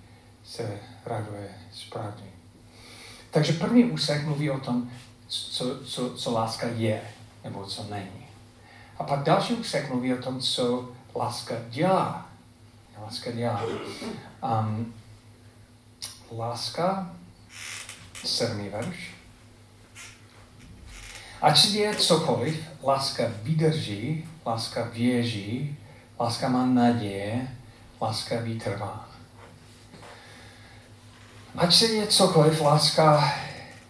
[0.43, 2.29] se raduje správně.
[3.31, 4.89] Takže první úsek mluví o tom,
[5.27, 7.01] co, co, co láska je,
[7.43, 8.18] nebo co není.
[8.99, 12.29] A pak další úsek mluví o tom, co láska dělá.
[13.01, 13.63] Láska dělá.
[14.43, 14.93] Um,
[16.37, 17.11] láska,
[18.25, 19.11] sedmý verš.
[21.41, 25.77] Ať se děje cokoliv, láska vydrží, láska věří,
[26.19, 27.57] láska má naděje,
[28.01, 29.09] láska vytrvá.
[31.55, 33.33] Ať se děje cokoliv, láska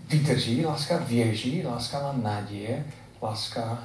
[0.07, 2.85] vydrží, láska věří, láska má naděje,
[3.21, 3.83] láska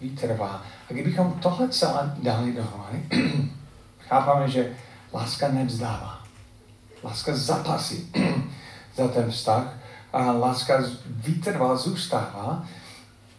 [0.00, 0.62] vytrvá.
[0.90, 3.02] A kdybychom tohle celé dali dohromady,
[3.98, 4.76] chápáme, že
[5.12, 6.20] láska nevzdává.
[7.04, 8.12] Láska zapasí
[8.96, 9.76] za ten vztah
[10.12, 12.64] a láska vytrvá, zůstává.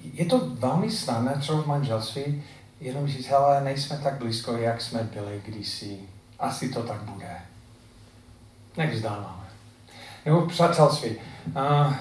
[0.02, 2.43] Je to velmi snadné třeba v manželství,
[2.80, 6.00] jenom říct, ale nejsme tak blízko, jak jsme byli kdysi.
[6.39, 7.38] Asi to tak bude.
[8.78, 9.45] Nevzdáváme.
[10.26, 11.15] Nebo přátelství.
[11.56, 11.93] Uh,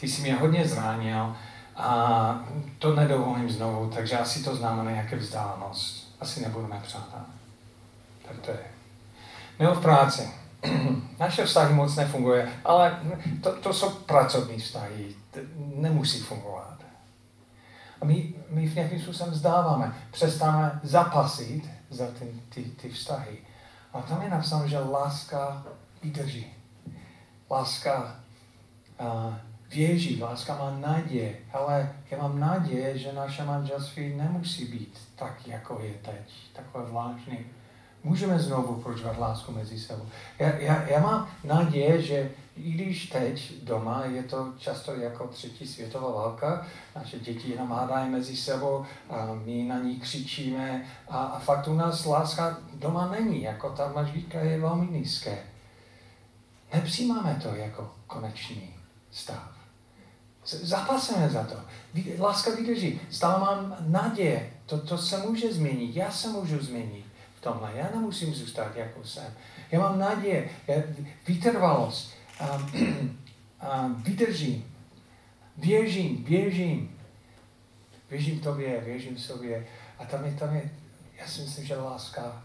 [0.00, 1.36] ty jsi mě hodně zranil
[1.78, 2.44] a
[2.78, 6.16] to nedovolím znovu, takže asi to znamená nějaké vzdálenost.
[6.20, 7.24] Asi nebudeme přátelé.
[8.28, 8.64] Tak to je.
[9.58, 10.30] Nebo v práci.
[11.18, 13.00] Naše vztahy moc nefunguje, ale
[13.42, 15.14] to, to jsou pracovní vztahy.
[15.56, 16.78] Nemusí fungovat.
[18.00, 23.38] A my, my v nějakým způsobem vzdáváme, přestáváme zapasit za ty, ty, ty vztahy.
[23.92, 25.62] A tam je napsáno, že láska
[26.02, 26.46] vydrží.
[27.50, 28.16] Láska
[29.00, 29.34] uh,
[29.68, 35.80] věří, láska má naděje, ale já mám naděje, že naše manželství nemusí být tak, jako
[35.82, 37.38] je teď, takové zvláštní.
[38.04, 40.06] Můžeme znovu prožívat lásku mezi sebou.
[40.38, 45.66] Já, já, já mám naděje, že i když teď doma je to často jako třetí
[45.66, 51.38] světová válka, naše děti nám hádají mezi sebou, a my na ní křičíme a, a
[51.38, 55.38] fakt u nás láska doma není, jako ta mažvíka je velmi nízké.
[56.74, 58.74] Nepřijímáme to jako konečný
[59.10, 59.57] stav.
[60.48, 61.56] Zapaseme za to.
[62.18, 63.00] Láska vydrží.
[63.10, 64.52] Stále mám naděje.
[64.66, 65.96] To, to se může změnit.
[65.96, 67.72] Já se můžu změnit v tomhle.
[67.74, 69.34] Já nemusím zůstat, jako jsem.
[69.70, 70.50] Já mám naděje.
[70.66, 70.74] Já,
[71.26, 72.14] vytrvalost.
[72.40, 73.18] Um,
[73.84, 74.74] um, vydržím.
[75.56, 76.98] Věřím, věřím.
[78.10, 79.66] Věřím tobě, věřím sobě.
[79.98, 80.70] A tam je, tam je,
[81.20, 82.42] já si myslím, že láska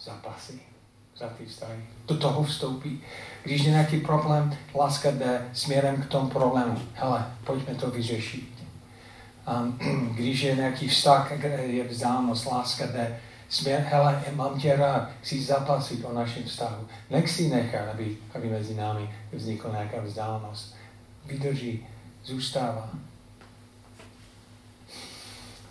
[0.00, 0.60] zapasí
[1.18, 1.78] za ty vztahy.
[2.06, 3.00] Do toho vstoupí.
[3.42, 6.78] Když je nějaký problém, láska jde směrem k tomu problému.
[6.94, 8.48] Hele, pojďme to vyřešit.
[9.62, 9.78] Um,
[10.14, 16.04] když je nějaký vztah, je vzdálenost, láska jde směr, hele, mám tě rád, chci zapasit
[16.04, 16.88] o našem vztahu.
[17.10, 20.76] Nechci nechat, aby, aby mezi námi vznikla nějaká vzdálenost.
[21.26, 21.86] Vydrží,
[22.24, 22.90] zůstává.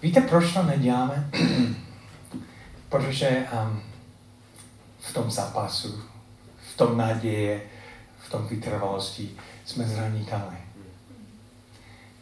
[0.02, 1.30] Víte, proč to neděláme?
[2.90, 3.82] Protože um,
[5.10, 6.02] v tom zápasu,
[6.74, 7.62] v tom naděje,
[8.20, 9.32] v tom vytrvalosti
[9.66, 10.58] jsme zranitelní.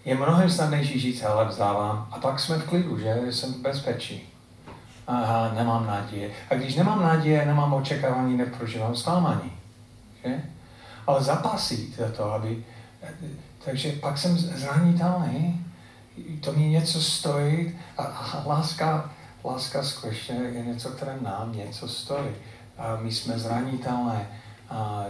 [0.06, 4.30] Je mnohem snadnější říct, ale vzdávám, a pak jsme v klidu, že jsem v bezpečí.
[5.08, 6.32] Aha, nemám naděje.
[6.50, 9.52] A když nemám naděje, nemám očekávání, neprožívám zklamání.
[10.26, 10.42] Že?
[11.08, 12.66] Ale zapasit za to, aby...
[13.66, 15.66] Takže pak jsem zranitelný,
[16.42, 19.12] to mě něco stojí a, a láska,
[19.46, 22.30] láska skutečně je něco, které nám něco stojí
[22.78, 24.28] a my jsme zranitelné
[24.70, 25.06] a,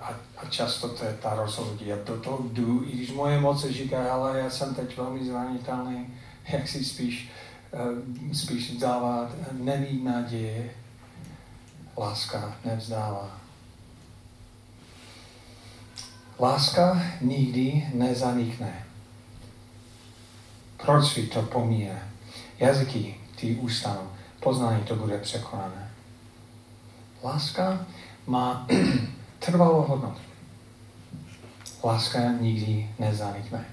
[0.00, 1.86] a, a často to je ta rozhodnutí.
[1.86, 6.06] Já do toho jdu, i když moje moce říkají, ale já jsem teď velmi zranitelný,
[6.48, 7.30] jak si spíš,
[7.72, 10.70] uh, spíš vzdávat, nemít naděje,
[11.96, 13.38] láska nevzdává.
[16.40, 18.86] Láska nikdy nezanikne.
[20.84, 22.02] Proč to pomíje?
[22.58, 25.81] Jazyky, ty ústanou, poznání to bude překonané.
[27.22, 27.86] Láska
[28.26, 28.66] má
[29.38, 30.20] trvalou hodnotu.
[31.84, 33.64] Láska nikdy nezanikne.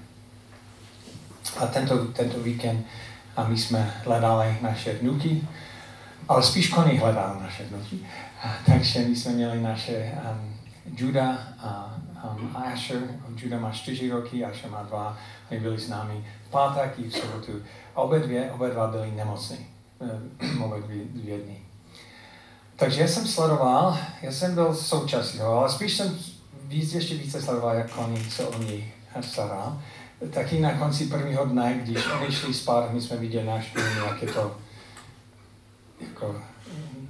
[1.58, 2.86] A tento, tento víkend
[3.36, 5.46] a my jsme hledali naše vnuky
[6.30, 8.06] ale spíš koní hledá naše hnutí.
[8.66, 10.56] Takže my jsme měli naše um,
[10.96, 11.96] Juda a
[12.40, 12.98] um, Asher.
[13.36, 15.18] Juda má čtyři roky, Asher má dva.
[15.50, 17.52] Oni byli s námi v pátek i v sobotu.
[17.94, 19.66] A obě dvě, obě dva byli nemocní.
[19.98, 21.58] Uh, obě dvě, dvě dny.
[22.80, 26.18] Takže já jsem sledoval, já jsem byl součástí ale spíš jsem
[26.64, 29.82] víc, ještě více sledoval, jak koní se o ní stará.
[30.30, 34.22] Taky na konci prvního dne, když oni šli spát, my jsme viděli náš dům, jak
[34.22, 34.56] je to
[36.00, 36.36] jako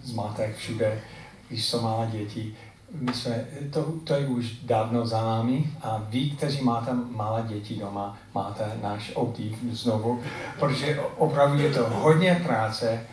[0.02, 1.00] zmátek všude,
[1.48, 2.56] když jsou malé děti.
[2.94, 7.76] My jsme, to, to je už dávno za námi a vy, kteří máte malé děti
[7.76, 10.22] doma, máte náš obdiv znovu,
[10.58, 13.06] protože opravdu je to hodně práce,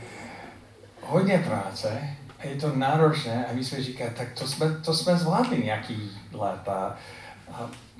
[1.02, 5.17] hodně práce a je to náročné a my jsme říkali, tak to jsme, to jsme
[5.17, 6.97] zvládli nějaký let a,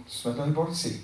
[0.08, 1.02] jsme byli borci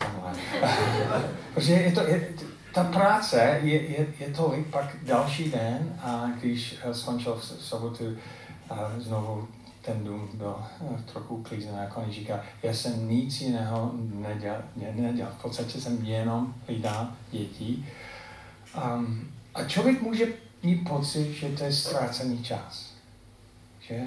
[1.53, 2.27] protože je to, je,
[2.73, 8.17] ta práce je, je, je tolik, pak další den, a když eh, skončil v sobotu,
[8.69, 9.47] a znovu
[9.81, 15.31] ten dům byl eh, trochu uklízený, jako on říká, já jsem nic jiného nedělal, nedělal.
[15.39, 17.85] v podstatě jsem jenom hlídal děti.
[18.95, 20.25] Um, a člověk může
[20.63, 22.92] mít pocit, že to je ztrácený čas.
[23.87, 24.01] Že?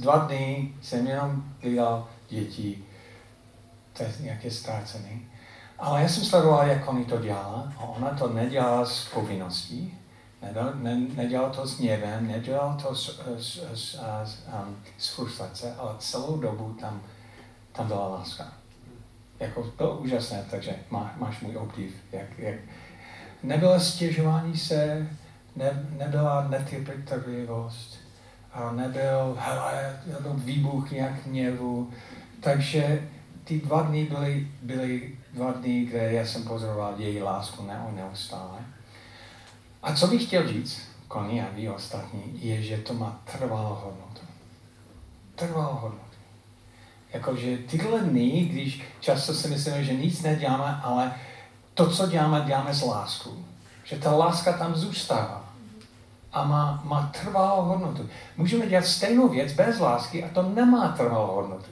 [0.00, 2.84] Dva dny jsem jenom hlídal děti,
[3.92, 5.26] to je nějaké ztrácený.
[5.78, 9.98] Ale já jsem sledoval, jak oni to dělá a ona to nedělala z povinností,
[10.82, 15.94] ne, nedělal to s něvem, nedělal to s, s, s, s, um, s frustrace, ale
[15.98, 17.02] celou dobu tam,
[17.72, 18.52] tam byla láska.
[19.40, 21.94] Jako bylo úžasné, takže má, máš můj obdiv.
[22.12, 22.54] Jak, jak
[23.42, 25.08] nebylo stěžování se,
[25.56, 27.99] ne, nebyla netrpělivost,
[28.52, 31.90] a nebyl, hele, nebyl výbuch nějak hněvu.
[32.40, 33.08] Takže
[33.44, 38.58] ty dva dny byly, byly dva dny, kde já jsem pozoroval její lásku neustále.
[39.82, 44.20] A co bych chtěl říct, Koni a vy ostatní, je, že to má trvalou hodnotu.
[45.34, 46.04] Trvalou hodnotu.
[47.12, 51.14] Jakože tyhle dny, když často si myslíme, že nic neděláme, ale
[51.74, 53.44] to, co děláme, děláme s láskou.
[53.84, 55.39] Že ta láska tam zůstává.
[56.32, 58.08] A má, má trvalou hodnotu.
[58.36, 61.70] Můžeme dělat stejnou věc bez lásky a to nemá trvalou hodnotu.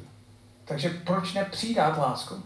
[0.64, 2.42] Takže proč nepřidat lásku?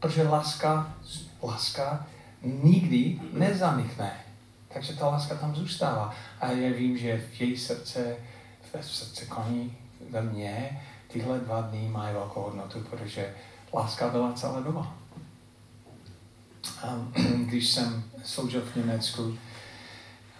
[0.00, 0.94] Protože láska,
[1.42, 2.06] láska
[2.42, 4.12] nikdy nezamykne.
[4.68, 6.14] Takže ta láska tam zůstává.
[6.40, 8.16] A já vím, že v její srdce,
[8.80, 9.76] v srdce koní
[10.10, 13.34] ve mně, tyhle dva dny mají velkou hodnotu, protože
[13.74, 14.94] láska byla celá doba.
[16.82, 16.96] A
[17.36, 19.38] když jsem sloužil v Německu,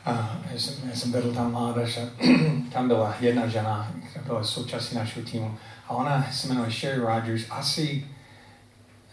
[0.05, 2.01] a já jsem, já jsem vedl tam mládež a
[2.73, 5.57] tam byla jedna žena, která byla součástí našeho týmu
[5.88, 7.43] a ona se jmenuje Sherry Rogers.
[7.51, 8.07] Asi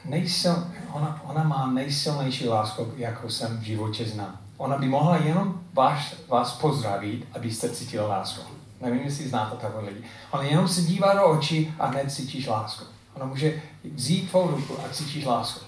[0.06, 5.62] nejsil, ona, ona má nejsilnější lásku, jakou jsem v životě znal ona by mohla jenom
[5.74, 8.42] vás, vás pozdravit, abyste cítili lásku.
[8.82, 10.04] Nevím, jestli znáte takové lidi.
[10.32, 12.86] Ona jenom se dívá do očí a hned cítíš lásku.
[13.16, 13.62] Ona může
[13.94, 15.66] vzít tvou ruku a cítíš lásku.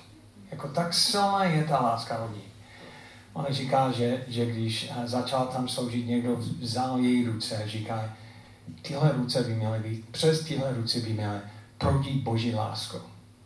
[0.51, 2.41] Jako tak silná je ta láska od ní.
[3.33, 8.09] Ona říká, že, že když eh, začal tam sloužit, někdo vzal její ruce a říká,
[8.81, 11.39] tyhle ruce by měly být, přes tyhle ruce by měly
[11.77, 12.97] prodít Boží lásku.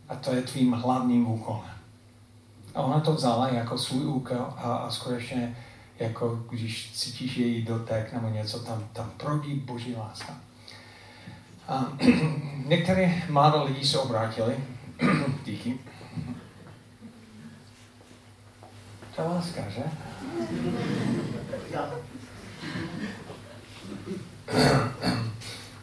[0.08, 1.70] A to je tvým hlavním úkolem.
[2.74, 5.56] A ona to vzala jako svůj úkol a, a skutečně
[5.98, 10.34] jako když cítíš její dotek nebo něco, tam, tam prodí boží láska.
[11.68, 11.92] A
[12.66, 14.56] některé mladé lidi se obrátili,
[15.44, 15.78] díky.
[19.18, 19.82] Je láska, že?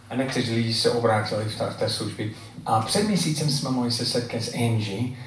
[0.09, 2.29] A někteří lidi se obrátili v té, službě.
[2.65, 5.17] A před měsícem jsme mohli se setkat s Angie,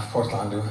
[0.00, 0.64] v Portlandu,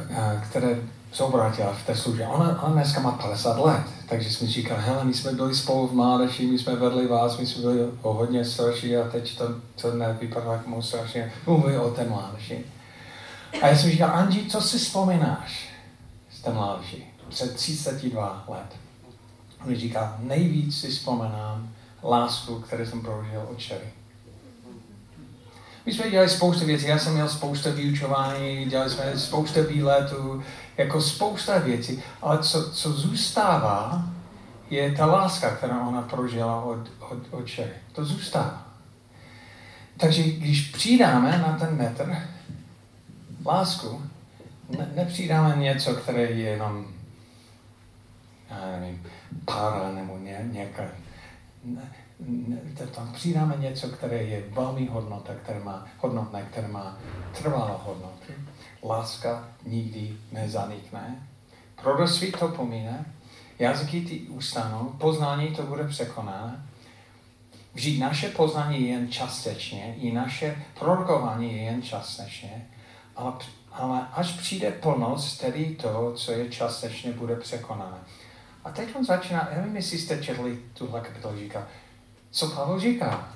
[0.49, 0.79] které
[1.11, 2.27] se obrátila v té službě.
[2.27, 5.93] Ona, ona dneska má 50 let, takže jsme říkali, hele, my jsme byli spolu v
[5.93, 9.45] mládeži, my jsme vedli vás, my jsme byli o hodně starší a teď to,
[9.81, 11.31] to nevypadá jako moc strašně.
[11.45, 12.65] Mluví o té mládeži.
[13.61, 15.71] A já jsem říkal, Anži, co si vzpomínáš
[16.41, 17.03] té mládeži?
[17.29, 18.77] Před 32 let.
[19.67, 21.69] On říká, nejvíc si vzpomínám
[22.03, 23.87] lásku, kterou jsem prožil od Cherry.
[25.85, 30.43] My jsme dělali spoustu věcí, já jsem měl spoustu vyučování, dělali jsme spoustu výletů,
[30.77, 34.03] jako spousta věcí, ale co, co zůstává,
[34.69, 37.73] je ta láska, která ona prožila od, od, od Sherry.
[37.91, 38.67] To zůstává.
[39.97, 42.17] Takže když přidáme na ten metr
[43.45, 44.01] lásku,
[44.77, 46.85] ne, nepřidáme něco, které je jenom
[48.51, 49.03] já nevím,
[49.45, 50.83] para nebo ně, nějaká,
[51.63, 51.91] ne,
[52.95, 56.97] tam přidáme něco, které je velmi hodnota, které má, hodnotné, které má
[57.37, 58.33] trvalou hodnotu.
[58.83, 61.27] Láska nikdy nezanikne.
[61.81, 63.05] Proroctví to pomíne.
[63.59, 66.65] jazyky ty ustanou, poznání to bude překonané.
[67.73, 72.67] Vždyť naše poznání je jen částečně, i naše prorokování je jen částečně,
[73.15, 73.33] ale,
[73.71, 77.97] ale až přijde plnost, tedy to, co je částečně, bude překonané.
[78.63, 81.67] A teď on začíná, já nevím, jestli jste četli tuhle kapitolu, říká,
[82.31, 83.29] co Pavel říká?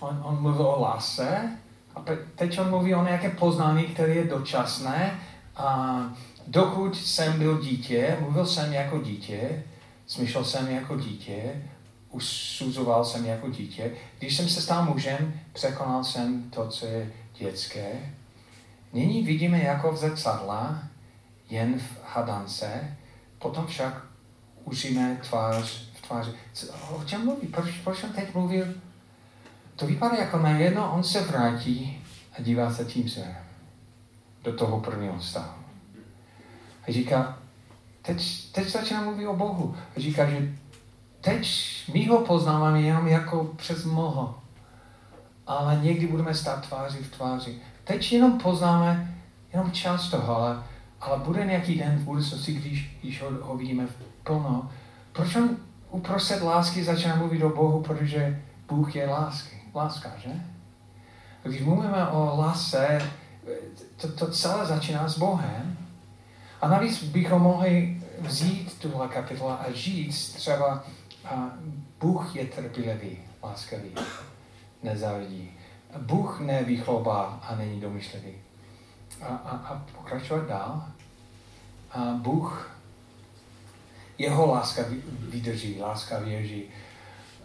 [0.00, 1.56] On, on mluvil o lásce,
[1.96, 2.04] a
[2.34, 5.20] teď on mluví o nějaké poznání, které je dočasné.
[5.56, 6.00] A
[6.46, 9.62] dokud jsem byl dítě, mluvil jsem jako dítě,
[10.06, 11.62] smyšlel jsem jako dítě,
[12.10, 13.90] usuzoval jsem jako dítě.
[14.18, 18.12] Když jsem se stal mužem, překonal jsem to, co je dětské.
[18.96, 20.78] Nyní vidíme jako v zrcadla,
[21.50, 22.96] jen v hadance,
[23.38, 24.02] potom však
[24.64, 26.30] užíme tvář v tváři.
[26.52, 27.46] Co, o čem mluví?
[27.46, 28.66] Proč, proč on teď mluvil?
[29.76, 32.04] To vypadá jako najednou on se vrátí
[32.38, 33.36] a dívá se tím směrem
[34.44, 35.64] do toho prvního stavu.
[36.88, 37.38] A říká,
[38.02, 39.76] teď, teď začíná mluvit o Bohu.
[39.96, 40.52] A říká, že
[41.20, 41.48] teď
[41.94, 44.40] my ho poznáváme jenom jako přes mlho.
[45.46, 47.60] Ale někdy budeme stát tváři v tváři.
[47.86, 49.14] Teď jenom poznáme
[49.52, 50.62] jenom část toho, ale,
[51.00, 53.86] ale bude nějaký den v budoucnosti, když, když ho, ho vidíme
[54.22, 54.70] plno.
[55.12, 55.56] Proč on
[55.90, 57.82] uprostřed lásky začíná mluvit o Bohu?
[57.82, 59.56] Protože Bůh je lásky.
[59.74, 60.30] Láska, že?
[61.44, 63.10] A když mluvíme o lásce,
[63.96, 65.78] to, to celé začíná s Bohem.
[66.60, 70.84] A navíc bychom mohli vzít tuhle kapitola a říct třeba,
[71.24, 71.50] a
[72.00, 73.90] Bůh je trpělivý, láskavý,
[74.82, 75.50] nezávidí.
[75.98, 78.32] Bůh nevychlobá a není domyšlivý.
[79.22, 80.84] A, a, a pokračovat dál.
[81.92, 82.70] A Bůh,
[84.18, 84.82] jeho láska
[85.28, 86.64] vydrží, láska věří.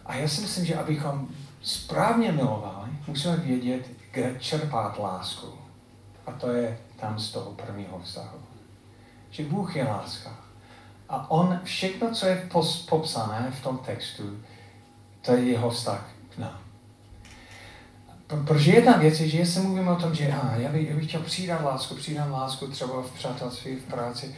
[0.06, 1.28] A já si myslím, že abychom
[1.62, 5.46] správně milovali, musíme vědět, kde čerpat lásku.
[6.26, 8.38] A to je tam z toho prvního vztahu.
[9.30, 10.36] Že Bůh je láska.
[11.08, 12.48] A on, všechno, co je
[12.88, 14.40] popsané v tom textu,
[15.22, 16.61] to je jeho vztah k nám.
[18.36, 21.08] Protože jedna věc je, že jestli mluvím o tom, že a, já, bych, já bych
[21.08, 24.34] chtěl přidat lásku, přidám lásku třeba v přátelství, v práci,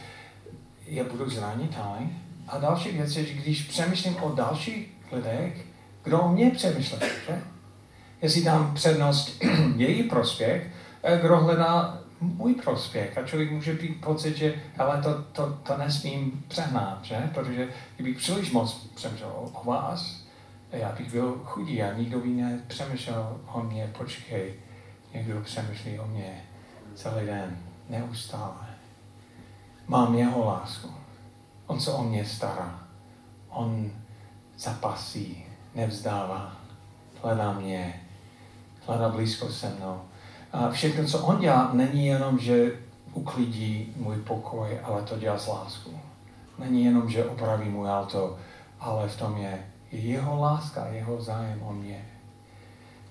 [0.87, 2.17] já budu zranitelný.
[2.47, 5.65] A další věc je, že když přemýšlím o dalších lidech,
[6.03, 7.41] kdo o mě přemýšlí, že?
[8.21, 9.43] Jestli dám přednost
[9.75, 10.71] její prospěch,
[11.03, 13.17] eh, kdo hledá můj prospěch.
[13.17, 17.29] A člověk může být pocit, že ale to, to, to nesmím přehnat, že?
[17.33, 20.24] Protože kdybych příliš moc přemýšlel o vás,
[20.77, 24.53] já bych byl chudý a nikdo by nepřemýšlel o mě, počkej,
[25.13, 26.43] někdo přemýšlí o mě
[26.95, 27.57] celý den,
[27.89, 28.67] neustále.
[29.87, 30.89] Mám jeho lásku.
[31.67, 32.79] On se o mě stará.
[33.49, 33.91] On
[34.57, 35.45] zapasí,
[35.75, 36.55] nevzdává,
[37.23, 38.01] hledá mě,
[38.87, 40.01] hledá blízko se mnou.
[40.51, 42.71] A všechno, co on dělá, není jenom, že
[43.13, 45.99] uklidí můj pokoj, ale to dělá z lásku.
[46.59, 48.37] Není jenom, že opraví můj auto,
[48.79, 52.05] ale v tom je jeho láska, jeho zájem o mě.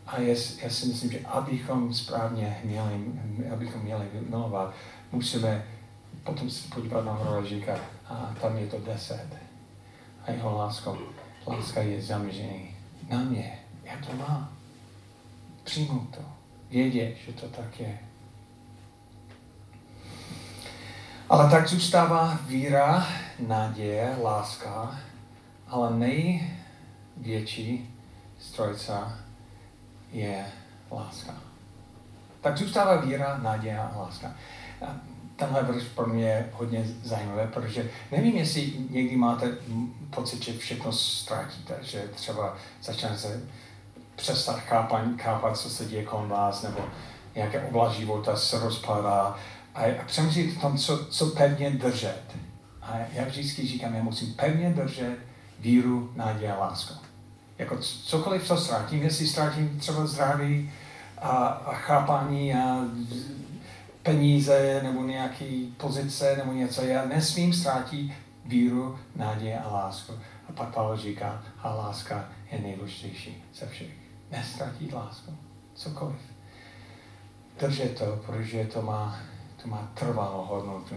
[0.07, 3.05] A je, já si myslím, že abychom správně měli,
[3.53, 4.75] abychom měli milovat,
[5.13, 5.65] musíme
[6.25, 9.29] potom se podívat na a a tam je to deset.
[10.27, 10.93] A jeho láska,
[11.47, 12.77] láska je zaměřený
[13.09, 13.59] na mě.
[13.85, 14.49] Já to mám.
[15.65, 16.21] Přijmout to
[16.71, 17.99] vědět, že to tak je.
[21.29, 23.07] Ale tak zůstává víra,
[23.47, 25.01] naděje, láska,
[25.69, 25.97] ale
[27.17, 27.95] největší
[28.39, 29.19] strojca
[30.13, 30.47] je
[30.91, 31.35] láska.
[32.41, 34.35] Tak zůstává víra, naděje a láska.
[34.87, 34.97] A
[35.37, 39.59] tenhle verš pro mě je hodně zajímavé, protože nevím, jestli někdy máte
[40.11, 43.41] pocit, že všechno ztratíte, že třeba začnete
[44.17, 46.85] přestat chápat, chápat, co se děje kolem vás, nebo
[47.35, 49.37] nějaké oblast života se rozpadá.
[49.75, 52.37] A, a přemýšlít o tom, co, co pevně držet.
[52.83, 55.19] A já vždycky říkám, já musím pevně držet
[55.61, 57.04] víru, naděje a lásku.
[57.59, 60.73] Jako cokoliv, co ztratím, jestli ztratím třeba zdraví
[61.19, 62.85] a, a chápání a
[64.03, 68.13] peníze nebo nějaký pozice nebo něco, já nesmím ztratit
[68.45, 70.13] víru, naděje a lásku.
[70.49, 73.91] A pak Pavel říká, a láska je nejdůležitější ze všech
[74.31, 75.37] nestratit lásku.
[75.75, 76.17] Cokoliv.
[77.61, 79.19] Držet to, protože to má,
[79.63, 80.95] to má trvalou hodnotu.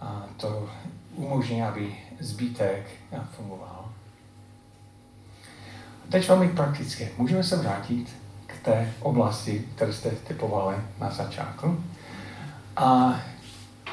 [0.00, 0.70] A to
[1.14, 2.90] umožní, aby zbytek
[3.36, 3.85] fungoval.
[6.08, 7.08] Teď velmi praktické.
[7.18, 11.84] Můžeme se vrátit k té oblasti, které jste typovali na začátku.
[12.76, 13.20] A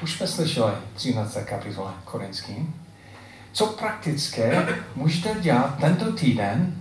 [0.01, 1.37] už jsme slyšeli 13.
[1.45, 2.75] kapitola Korinským.
[3.51, 6.75] Co praktické můžete dělat tento týden,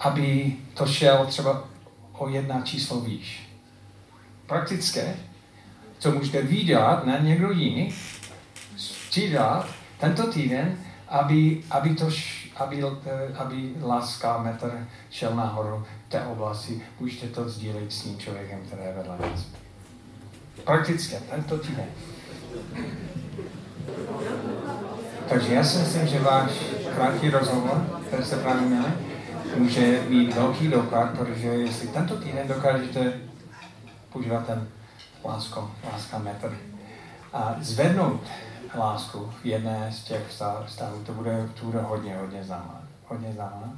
[0.00, 1.64] aby to šel třeba
[2.12, 3.48] o jedna číslo výš.
[4.46, 5.14] Praktické,
[5.98, 7.94] co můžete vydělat na někdo jiný,
[9.08, 10.78] přidat tento týden,
[11.12, 12.08] aby, aby, to,
[12.56, 12.84] aby,
[13.34, 18.82] aby láska metr šel nahoru v té oblasti, můžete to sdílet s tím člověkem, který
[18.82, 19.46] je vedle vás.
[20.64, 21.86] Prakticky, tento týden.
[25.28, 26.50] Takže já si myslím, že váš
[26.94, 28.92] krátký rozhovor, který se právě měli,
[29.56, 33.12] může mít velký dopad, protože jestli tento týden dokážete
[34.12, 34.68] používat ten
[35.24, 36.58] lásko, láska metr
[37.32, 38.20] a zvednout
[38.74, 40.28] lásku v jedné z těch
[40.66, 42.82] vztahů, to bude, to bude hodně, hodně znamenat.
[43.06, 43.74] Hodně znamenat.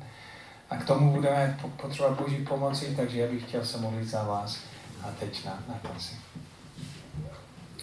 [0.70, 4.58] A k tomu budeme potřebovat Boží pomoci, takže já bych chtěl se modlit za vás
[5.02, 6.14] a teď na, na konci.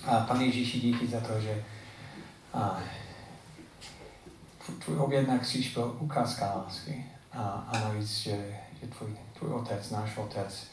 [0.06, 1.64] A Pane Ježíši, díky za to, že
[2.54, 2.80] a,
[4.86, 7.06] tvůj oběd na kříž byl ukázka lásky.
[7.34, 10.68] A, a navíc, že, že tvůj, tvůj otec, náš otec,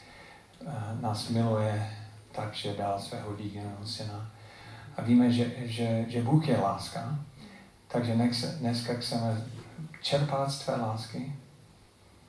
[0.67, 1.97] a, nás miluje
[2.31, 4.31] tak, že dal svého jediného syna.
[4.99, 7.19] A víme, že, že, že Bůh je láska,
[7.87, 8.13] takže
[8.59, 9.45] dneska chceme
[10.01, 11.33] čerpat z tvé lásky,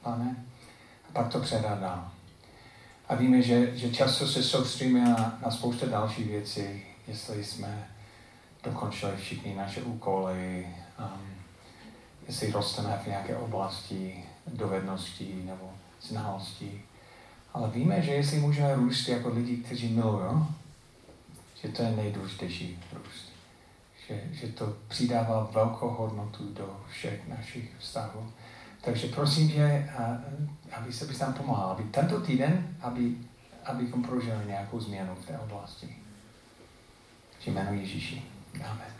[0.03, 0.37] pane,
[1.09, 2.11] a pak to předat dál.
[3.09, 6.63] A víme, že, že často se soustředíme na, na spoustu dalších věcí,
[7.09, 7.89] jestli jsme
[8.65, 10.67] dokončili všichni naše úkoly,
[10.99, 11.35] um,
[12.29, 15.71] jestli rosteme v nějaké oblasti dovedností nebo
[16.03, 16.83] znalostí.
[17.55, 20.47] Ale víme, že jestli můžeme růst jako lidi, kteří milují,
[21.63, 23.33] že to je nejdůležitější růst.
[24.07, 28.33] Že, že to přidává velkou hodnotu do všech našich vztahů.
[28.81, 29.93] Takže prosím tě,
[30.73, 33.17] aby se bys nám pomohl, aby tento týden, aby,
[33.65, 35.97] abychom prožili nějakou změnu v té oblasti.
[37.41, 38.23] V jménu Ježíši.
[38.65, 38.91] Amen.